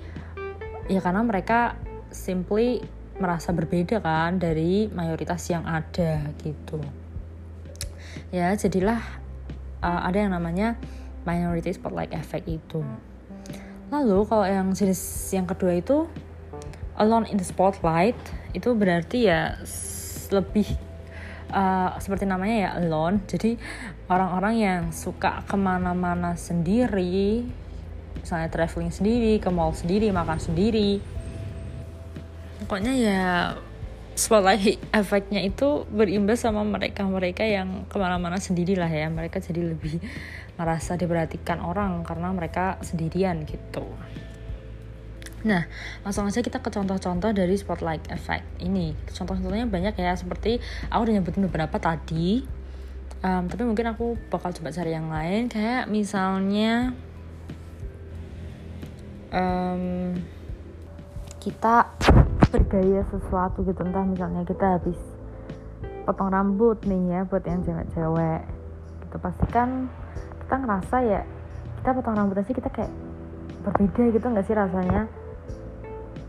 [0.87, 1.75] ya karena mereka
[2.09, 2.79] simply
[3.19, 6.79] merasa berbeda kan dari mayoritas yang ada gitu
[8.31, 8.99] ya jadilah
[9.85, 10.79] uh, ada yang namanya
[11.25, 12.81] minority spotlight effect itu.
[13.93, 15.01] Lalu kalau yang jenis
[15.33, 16.09] yang kedua itu
[16.97, 18.17] alone in the spotlight
[18.55, 19.59] itu berarti ya
[20.31, 20.65] lebih
[21.51, 23.21] uh, seperti namanya ya alone.
[23.29, 23.57] Jadi
[24.09, 27.45] orang-orang yang suka ke mana-mana sendiri,
[28.21, 31.01] misalnya traveling sendiri, ke mall sendiri, makan sendiri.
[32.65, 33.23] Pokoknya ya
[34.15, 39.99] spotlight efeknya itu berimbas sama mereka-mereka yang ke mana-mana sendiri lah ya mereka jadi lebih
[40.55, 43.83] merasa diperhatikan orang karena mereka sendirian gitu
[45.45, 45.69] Nah,
[46.01, 48.97] langsung aja kita ke contoh-contoh dari spotlight effect ini.
[49.13, 50.57] Contoh-contohnya banyak ya, seperti
[50.89, 52.41] aku udah nyebutin beberapa tadi.
[53.25, 56.93] Um, tapi mungkin aku bakal coba cari yang lain, kayak misalnya
[59.33, 60.13] um,
[61.41, 61.89] kita
[62.53, 64.99] bergaya sesuatu gitu, entah misalnya kita habis
[66.05, 68.45] potong rambut nih ya buat yang cewek-cewek.
[69.01, 69.89] Gitu pasti kan
[70.45, 71.21] kita ngerasa ya
[71.81, 72.93] kita potong rambut aja kita kayak
[73.65, 75.09] berbeda gitu nggak sih rasanya?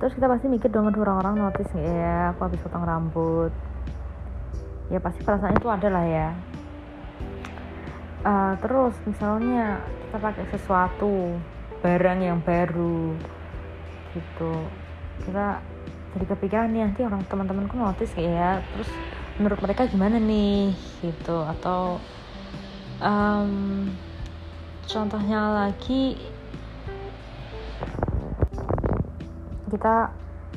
[0.00, 3.52] Terus kita pasti mikir dong orang-orang notice ya aku habis potong rambut.
[4.88, 6.55] Ya pasti perasaan itu ada lah ya
[8.26, 11.38] uh, terus misalnya kita pakai sesuatu
[11.80, 13.14] barang yang baru
[14.18, 14.52] gitu.
[15.22, 15.62] Kita
[16.16, 18.90] jadi kepikiran nih nanti orang teman-temanku notice ya terus
[19.38, 20.74] menurut mereka gimana nih
[21.06, 21.46] gitu.
[21.46, 22.02] Atau
[22.98, 23.86] um,
[24.90, 26.18] contohnya lagi
[29.70, 30.10] kita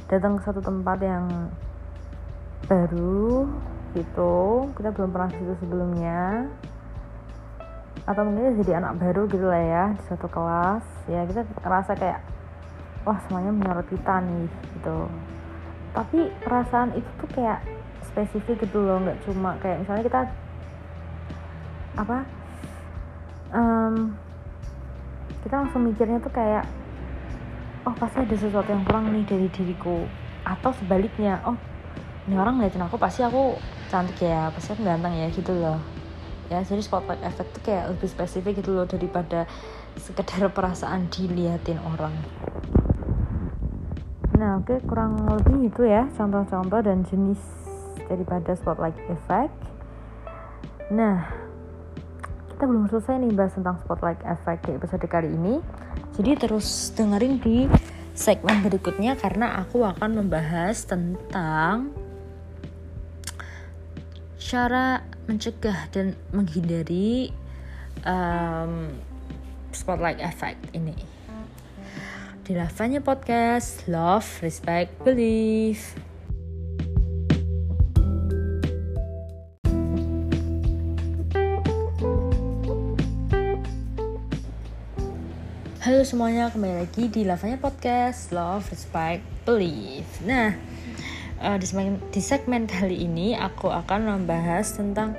[0.09, 1.27] datang ke satu tempat yang
[2.65, 3.45] baru
[3.93, 4.69] gitu.
[4.77, 6.47] Kita belum pernah situ sebelumnya
[8.09, 10.81] atau mungkin jadi anak baru gitu lah ya di suatu kelas.
[11.05, 12.25] Ya kita ngerasa kayak
[13.05, 15.05] wah semuanya menurut kita nih gitu.
[15.93, 17.61] Tapi perasaan itu tuh kayak
[18.09, 20.21] spesifik gitu loh nggak cuma kayak misalnya kita
[22.01, 22.17] apa
[23.53, 24.17] um,
[25.45, 26.65] kita langsung mikirnya tuh kayak
[27.85, 30.09] oh pasti ada sesuatu yang kurang nih dari diriku.
[30.49, 31.53] Atau sebaliknya oh
[32.25, 33.53] ini orang ngeliatin aku pasti aku
[33.93, 35.98] cantik ya pasti aku ganteng ya gitu loh
[36.49, 39.45] ya jadi spotlight effect tuh kayak lebih spesifik gitu loh daripada
[39.97, 42.13] sekedar perasaan diliatin orang
[44.35, 47.39] nah oke okay, kurang lebih itu ya contoh-contoh dan jenis
[48.09, 49.53] daripada spotlight effect
[50.89, 51.49] nah
[52.59, 55.63] kita belum selesai nih bahas tentang spotlight effect di episode kali ini.
[56.19, 57.71] Jadi terus dengerin di
[58.11, 61.95] segmen berikutnya karena aku akan membahas tentang
[64.35, 67.29] cara mencegah dan menghindari
[68.01, 68.97] um,
[69.69, 70.97] spotlight effect ini.
[72.41, 75.85] Di Lavanya Podcast, Love, Respect, Believe.
[85.85, 90.57] Halo semuanya, kembali lagi di Lavanya Podcast Love, Respect, Believe Nah,
[91.41, 95.15] uh, di, segmen, di segmen kali ini aku akan membahas tentang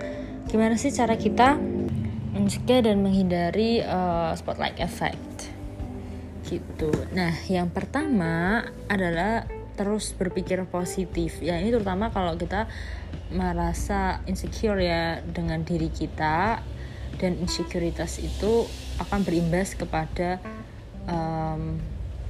[0.51, 1.63] Gimana sih cara kita
[2.35, 5.47] mencegah dan menghindari uh, spotlight effect.
[6.43, 6.91] Gitu.
[7.15, 9.47] Nah, yang pertama adalah
[9.79, 11.39] terus berpikir positif.
[11.39, 12.67] Ya ini terutama kalau kita
[13.31, 16.59] merasa insecure ya dengan diri kita
[17.23, 18.67] dan insekuritas itu
[18.99, 20.43] akan berimbas kepada
[21.07, 21.79] um,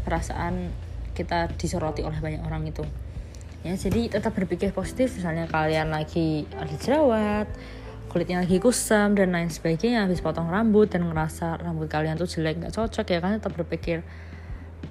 [0.05, 0.68] perasaan
[1.16, 2.85] kita disoroti oleh banyak orang itu
[3.60, 7.46] ya jadi tetap berpikir positif misalnya kalian lagi ada jerawat
[8.08, 12.58] kulitnya lagi kusam dan lain sebagainya habis potong rambut dan ngerasa rambut kalian tuh jelek
[12.58, 14.02] nggak cocok ya kan tetap berpikir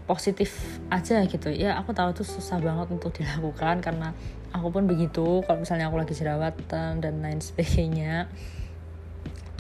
[0.10, 0.58] positif
[0.90, 1.54] aja gitu.
[1.54, 4.18] Ya aku tahu itu susah banget untuk dilakukan karena
[4.50, 8.26] aku pun begitu kalau misalnya aku lagi jerawatan dan lain sebagainya.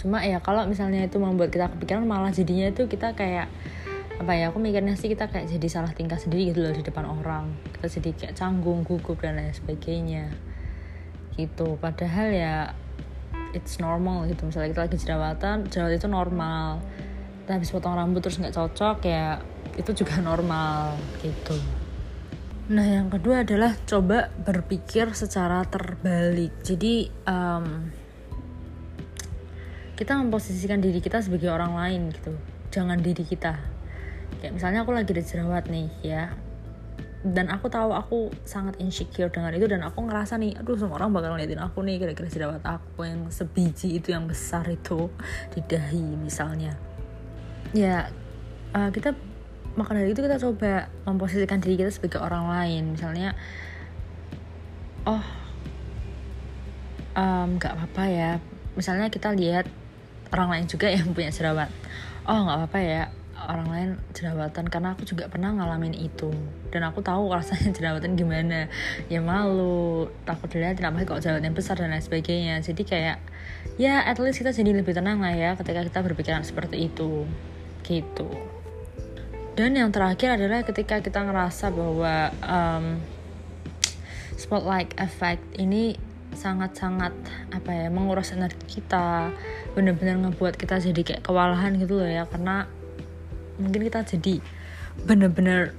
[0.01, 3.45] Cuma ya kalau misalnya itu membuat kita kepikiran malah jadinya itu kita kayak
[4.19, 7.07] apa ya aku mikirnya sih kita kayak jadi salah tingkah sendiri gitu loh di depan
[7.07, 7.55] orang.
[7.71, 10.27] Kita jadi kayak canggung gugup dan lain sebagainya.
[11.39, 11.79] Gitu.
[11.79, 12.55] Padahal ya
[13.55, 14.43] it's normal gitu.
[14.43, 16.83] Misalnya kita lagi jerawatan jerawat itu normal.
[17.47, 19.39] Kita habis potong rambut terus nggak cocok ya
[19.79, 21.55] itu juga normal gitu.
[22.75, 26.59] Nah yang kedua adalah coba berpikir secara terbalik.
[26.59, 27.87] Jadi um,
[29.95, 32.35] kita memposisikan diri kita sebagai orang lain gitu.
[32.69, 33.78] Jangan diri kita
[34.37, 36.23] kayak misalnya aku lagi ada jerawat nih ya.
[37.19, 41.11] Dan aku tahu aku sangat insecure dengan itu dan aku ngerasa nih aduh semua orang
[41.11, 45.11] bakal ngeliatin aku nih kira-kira jerawat aku yang sebiji itu yang besar itu
[45.51, 46.79] di dahi misalnya.
[47.75, 48.07] Ya
[48.71, 49.19] uh, kita
[49.75, 52.95] maka dari itu kita coba memposisikan diri kita sebagai orang lain.
[52.95, 53.35] Misalnya
[55.03, 55.25] oh
[57.19, 58.31] nggak um, apa-apa ya.
[58.79, 59.67] Misalnya kita lihat
[60.31, 61.67] orang lain juga yang punya jerawat.
[62.23, 63.03] Oh nggak apa-apa ya
[63.47, 66.33] orang lain jerawatan karena aku juga pernah ngalamin itu.
[66.73, 68.67] Dan aku tahu rasanya jerawatan gimana.
[69.07, 72.59] Ya malu takut dilihatin apa kok jerawatan besar dan lain sebagainya.
[72.59, 73.17] Jadi kayak
[73.79, 77.23] ya at least kita jadi lebih tenang lah ya ketika kita berpikiran seperti itu.
[77.85, 78.27] Gitu.
[79.59, 82.85] Dan yang terakhir adalah ketika kita ngerasa bahwa um,
[84.39, 85.99] spotlight effect ini
[86.31, 87.11] sangat-sangat
[87.51, 89.33] apa ya menguras energi kita
[89.75, 92.23] benar-benar ngebuat kita jadi kayak kewalahan gitu loh ya.
[92.23, 92.71] Karena
[93.59, 94.41] mungkin kita jadi
[95.05, 95.75] benar-benar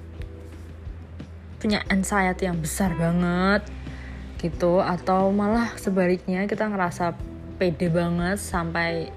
[1.61, 3.65] punya anxiety yang besar banget
[4.41, 4.81] gitu.
[4.81, 7.17] Atau malah sebaliknya kita ngerasa
[7.61, 9.13] pede banget sampai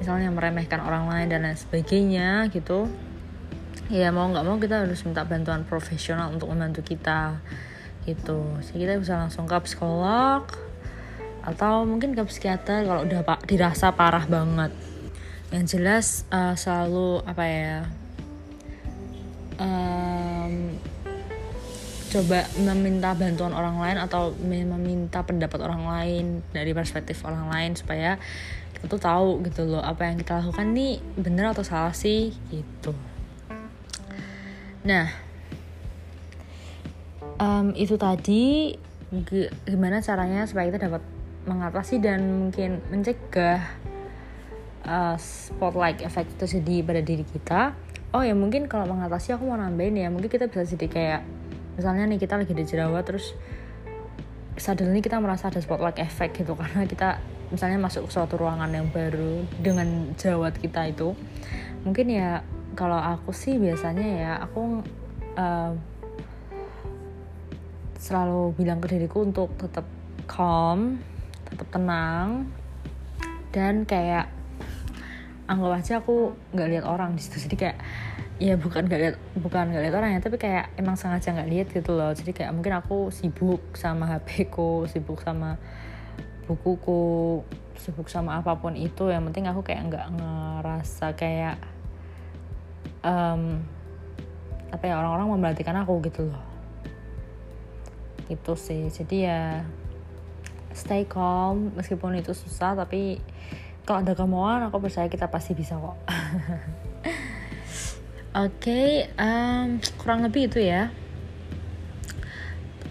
[0.00, 2.88] misalnya meremehkan orang lain dan lain sebagainya gitu.
[3.92, 7.44] Ya mau nggak mau kita harus minta bantuan profesional untuk membantu kita
[8.08, 8.40] gitu.
[8.64, 10.48] Jadi kita bisa langsung ke psikolog
[11.42, 14.72] atau mungkin ke psikiater kalau udah dirasa parah banget.
[15.52, 17.76] Yang jelas uh, selalu apa ya
[19.58, 20.54] um,
[22.12, 28.20] coba meminta bantuan orang lain atau meminta pendapat orang lain dari perspektif orang lain supaya
[28.76, 32.92] kita tuh tahu gitu loh apa yang kita lakukan nih bener atau salah sih gitu
[34.82, 35.06] Nah,
[37.38, 38.74] um, itu tadi
[39.62, 41.02] gimana caranya supaya kita dapat
[41.46, 43.62] mengatasi dan mungkin mencegah
[44.82, 47.78] uh, spotlight effect itu jadi pada diri kita.
[48.12, 51.20] Oh ya mungkin kalau mengatasi aku mau nambahin ya mungkin kita bisa jadi kayak
[51.80, 53.32] misalnya nih kita lagi di jerawat terus
[54.60, 58.88] suddenly kita merasa ada spotlight effect gitu karena kita misalnya masuk ke suatu ruangan yang
[58.92, 61.16] baru dengan jerawat kita itu
[61.88, 62.44] mungkin ya
[62.76, 64.84] kalau aku sih biasanya ya aku
[65.36, 65.72] uh,
[67.96, 69.88] selalu bilang ke diriku untuk tetap
[70.28, 71.00] calm
[71.48, 72.48] tetap tenang
[73.52, 74.32] dan kayak
[75.50, 77.48] anggap aja aku nggak lihat orang di situ.
[77.48, 77.78] Jadi kayak
[78.42, 81.66] ya bukan nggak lihat bukan nggak lihat orang ya tapi kayak emang sengaja nggak lihat
[81.74, 82.10] gitu loh.
[82.14, 85.58] Jadi kayak mungkin aku sibuk sama HP ku sibuk sama
[86.46, 87.42] bukuku
[87.78, 89.10] sibuk sama apa pun itu.
[89.10, 91.56] Yang penting aku kayak nggak ngerasa kayak
[93.02, 93.62] um,
[94.72, 96.44] apa ya orang-orang memperhatikan aku gitu loh.
[98.30, 98.86] Gitu sih.
[98.88, 99.66] Jadi ya
[100.72, 101.74] stay calm.
[101.76, 103.20] Meskipun itu susah tapi
[103.82, 105.98] kalau ada kemauan aku percaya kita pasti bisa kok.
[108.32, 108.88] Oke okay,
[109.20, 110.88] um, kurang lebih itu ya.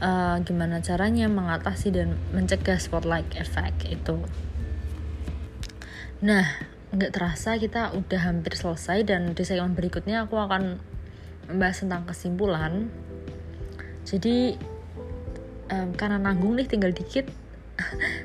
[0.02, 4.22] Uh, gimana caranya mengatasi dan mencegah spotlight effect itu.
[6.22, 6.46] Nah
[6.92, 10.78] nggak terasa kita udah hampir selesai dan di segmen berikutnya aku akan
[11.48, 12.92] membahas tentang kesimpulan.
[14.04, 14.60] Jadi
[15.72, 17.26] um, karena nanggung nih tinggal dikit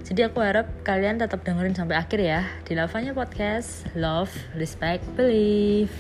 [0.07, 2.41] jadi aku harap kalian tetap dengerin sampai akhir ya.
[2.65, 5.93] Di Lavanya Podcast Love, Respect, Believe.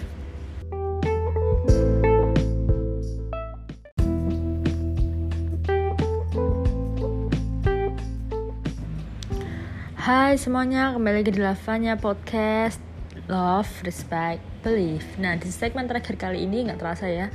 [10.06, 12.78] Hai semuanya, kembali lagi di Lavanya Podcast
[13.26, 15.06] Love, Respect, Believe.
[15.18, 17.34] Nah di segmen terakhir kali ini nggak terasa ya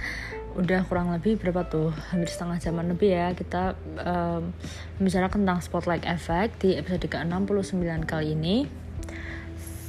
[0.55, 1.95] udah kurang lebih berapa tuh?
[2.11, 4.51] Hampir setengah jaman lebih ya kita um,
[4.99, 8.67] bicara tentang spotlight effect di episode ke-69 kali ini.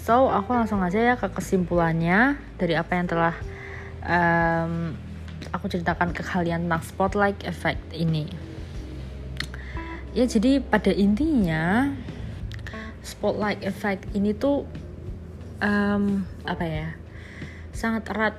[0.03, 3.35] So aku langsung aja ya ke kesimpulannya dari apa yang telah
[4.03, 4.99] um,
[5.55, 8.27] aku ceritakan ke kalian tentang spotlight effect ini.
[10.13, 11.95] Ya jadi pada intinya
[13.03, 14.67] spotlight effect ini tuh
[15.63, 16.89] um, apa ya
[17.73, 18.37] sangat erat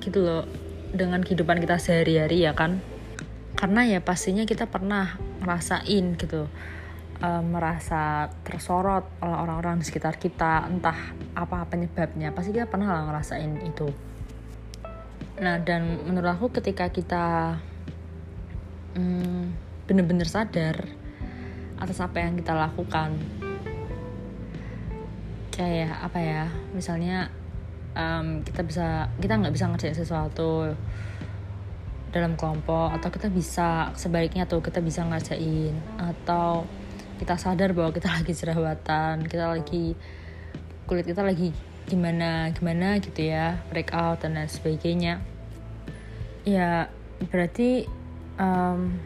[0.00, 0.44] gitu loh
[0.92, 2.80] dengan kehidupan kita sehari-hari ya kan?
[3.58, 6.46] Karena ya pastinya kita pernah ngerasain gitu
[7.22, 10.96] uh, merasa tersorot oleh orang-orang di sekitar kita entah
[11.34, 12.30] apa penyebabnya.
[12.32, 13.88] Pasti kita pernah lah ngerasain itu.
[15.38, 17.58] Nah dan menurut aku ketika kita
[18.98, 19.54] hmm,
[19.86, 20.86] bener-bener sadar
[21.78, 23.14] atas apa yang kita lakukan
[25.54, 27.30] kayak apa ya misalnya
[27.98, 30.72] um, kita bisa kita nggak bisa ngerjain sesuatu
[32.08, 36.64] dalam kelompok atau kita bisa sebaliknya tuh kita bisa ngerjain atau
[37.20, 39.98] kita sadar bahwa kita lagi jerawatan kita lagi
[40.88, 41.52] kulit kita lagi
[41.88, 45.20] gimana gimana gitu ya breakout dan lain sebagainya.
[46.48, 46.88] Ya
[47.28, 47.84] berarti
[48.40, 48.96] um,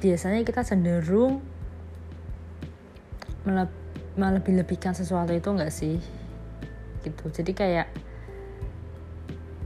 [0.00, 1.44] biasanya kita cenderung
[4.16, 6.00] melebih-lebihkan sesuatu itu enggak sih
[7.06, 7.30] gitu.
[7.30, 7.88] Jadi kayak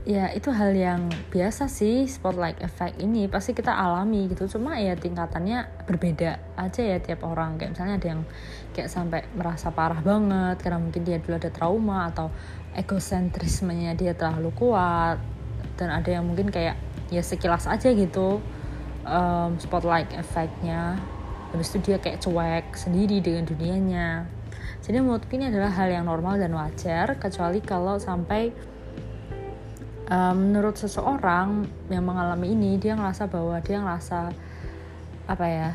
[0.01, 3.29] ya itu hal yang biasa sih spotlight effect ini.
[3.29, 4.49] Pasti kita alami gitu.
[4.49, 7.57] Cuma ya tingkatannya berbeda aja ya tiap orang.
[7.57, 8.21] Kayak misalnya ada yang
[8.73, 12.33] kayak sampai merasa parah banget karena mungkin dia dulu ada trauma atau
[12.73, 15.21] egosentrismenya dia terlalu kuat.
[15.77, 16.77] Dan ada yang mungkin kayak
[17.13, 18.41] ya sekilas aja gitu
[19.05, 20.97] um, spotlight effectnya.
[21.51, 24.23] Habis itu dia kayak cuek sendiri dengan dunianya
[24.81, 28.49] jadi menurutku ini adalah hal yang normal dan wajar kecuali kalau sampai
[30.09, 34.33] um, menurut seseorang yang mengalami ini dia ngerasa bahwa dia ngerasa
[35.29, 35.69] apa ya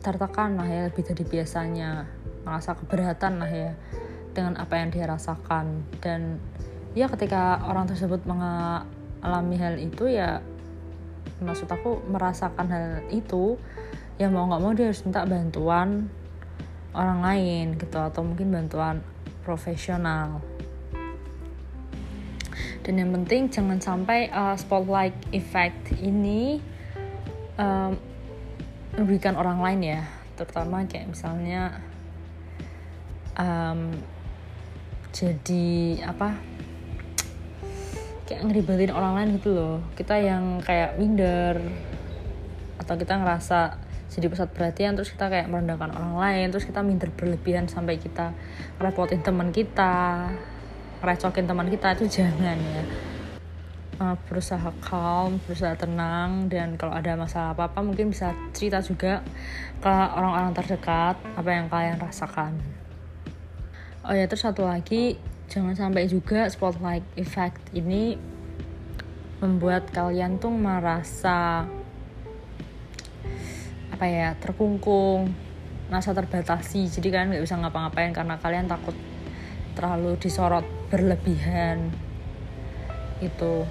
[0.00, 2.08] tertekan lah ya lebih dari biasanya.
[2.40, 3.72] Merasa keberatan lah ya
[4.32, 5.84] dengan apa yang dia rasakan.
[6.00, 6.40] Dan
[6.96, 10.40] ya ketika orang tersebut mengalami hal itu ya
[11.44, 13.60] maksud aku merasakan hal itu
[14.16, 16.12] ya mau nggak mau dia harus minta bantuan
[16.90, 19.02] orang lain gitu atau mungkin bantuan
[19.46, 20.42] profesional.
[22.80, 26.58] Dan yang penting jangan sampai uh, spotlight effect ini
[27.60, 27.92] um,
[29.36, 30.02] orang lain ya.
[30.34, 31.84] Terutama kayak misalnya
[33.36, 33.92] um,
[35.12, 36.40] jadi apa
[38.24, 39.78] kayak ngeribetin orang lain gitu loh.
[39.94, 41.60] Kita yang kayak minder
[42.80, 47.08] atau kita ngerasa jadi pusat perhatian terus kita kayak merendahkan orang lain terus kita minder
[47.14, 48.34] berlebihan sampai kita
[48.82, 50.26] repotin teman kita
[51.00, 52.84] recokin teman kita itu jangan ya.
[54.00, 59.20] Uh, berusaha calm berusaha tenang dan kalau ada masalah apa apa mungkin bisa cerita juga
[59.76, 62.56] ke orang-orang terdekat apa yang kalian rasakan.
[64.00, 65.20] Oh ya terus satu lagi
[65.52, 68.16] jangan sampai juga spotlight effect ini
[69.44, 71.68] membuat kalian tuh merasa
[74.00, 75.28] apa ya terkungkung
[75.92, 76.88] merasa terbatasi.
[76.88, 78.96] Jadi kalian nggak bisa ngapa-ngapain karena kalian takut
[79.76, 81.92] terlalu disorot berlebihan.
[83.20, 83.68] Itu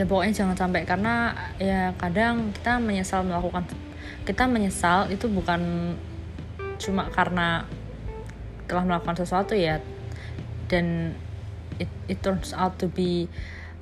[0.00, 3.68] ya pokoknya jangan sampai karena ya kadang kita menyesal melakukan
[4.24, 5.92] kita menyesal itu bukan
[6.80, 7.68] cuma karena
[8.64, 9.84] telah melakukan sesuatu ya.
[10.72, 11.12] Dan
[11.76, 13.28] it, it turns out to be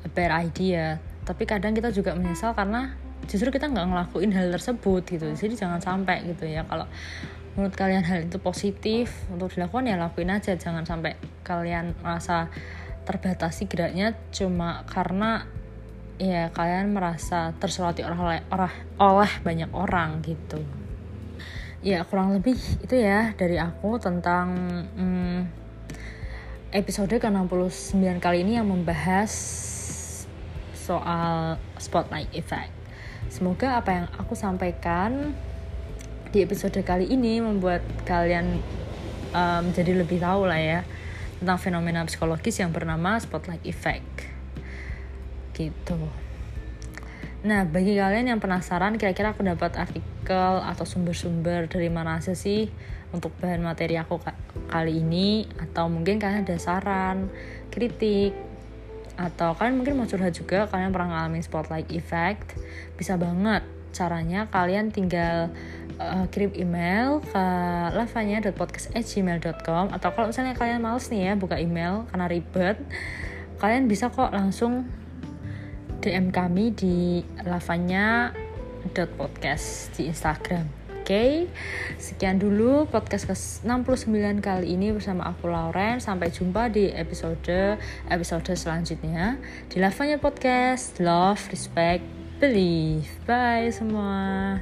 [0.03, 0.99] a bad idea.
[1.23, 2.99] Tapi kadang kita juga menyesal karena
[3.31, 5.31] justru kita nggak ngelakuin hal tersebut gitu.
[5.31, 6.67] Jadi jangan sampai gitu ya.
[6.67, 6.91] Kalau
[7.55, 10.59] menurut kalian hal itu positif untuk dilakukan ya lakuin aja.
[10.59, 11.15] Jangan sampai
[11.47, 12.51] kalian merasa
[13.07, 15.47] terbatasi geraknya cuma karena
[16.21, 20.61] ya kalian merasa tersoroti oleh, oleh, oleh banyak orang gitu.
[21.81, 24.53] Ya kurang lebih itu ya dari aku tentang
[24.99, 25.39] hmm,
[26.77, 29.33] episode ke-69 kali ini yang membahas
[30.77, 32.80] soal spotlight effect.
[33.31, 35.31] Semoga apa yang aku sampaikan
[36.35, 38.59] di episode kali ini membuat kalian
[39.31, 40.81] um, lebih tahu lah ya
[41.39, 44.27] tentang fenomena psikologis yang bernama spotlight effect.
[45.55, 45.99] Gitu.
[47.47, 52.67] Nah, bagi kalian yang penasaran kira-kira aku dapat artikel atau sumber-sumber dari mana aja sih
[53.15, 54.19] untuk bahan materi aku
[54.75, 57.31] kali ini atau mungkin kalian ada saran,
[57.71, 58.50] kritik
[59.21, 62.57] atau kalian mungkin mau curhat juga kalian pernah ngalamin spotlight effect
[62.97, 63.61] bisa banget
[63.93, 65.53] caranya kalian tinggal
[66.01, 67.45] uh, kirim email ke
[67.93, 72.81] lavanya.podcast@gmail.com atau kalau misalnya kalian males nih ya buka email karena ribet
[73.61, 74.89] kalian bisa kok langsung
[76.01, 78.33] DM kami di lavanya
[79.21, 80.80] podcast di Instagram.
[81.01, 81.35] Oke, okay?
[81.97, 85.97] sekian dulu podcast ke-69 kali ini bersama aku Lauren.
[85.97, 87.81] Sampai jumpa di episode
[88.13, 89.41] episode selanjutnya
[89.73, 91.01] di Lavanya Podcast.
[91.01, 92.05] Love, respect,
[92.37, 93.09] believe.
[93.25, 94.61] Bye semua.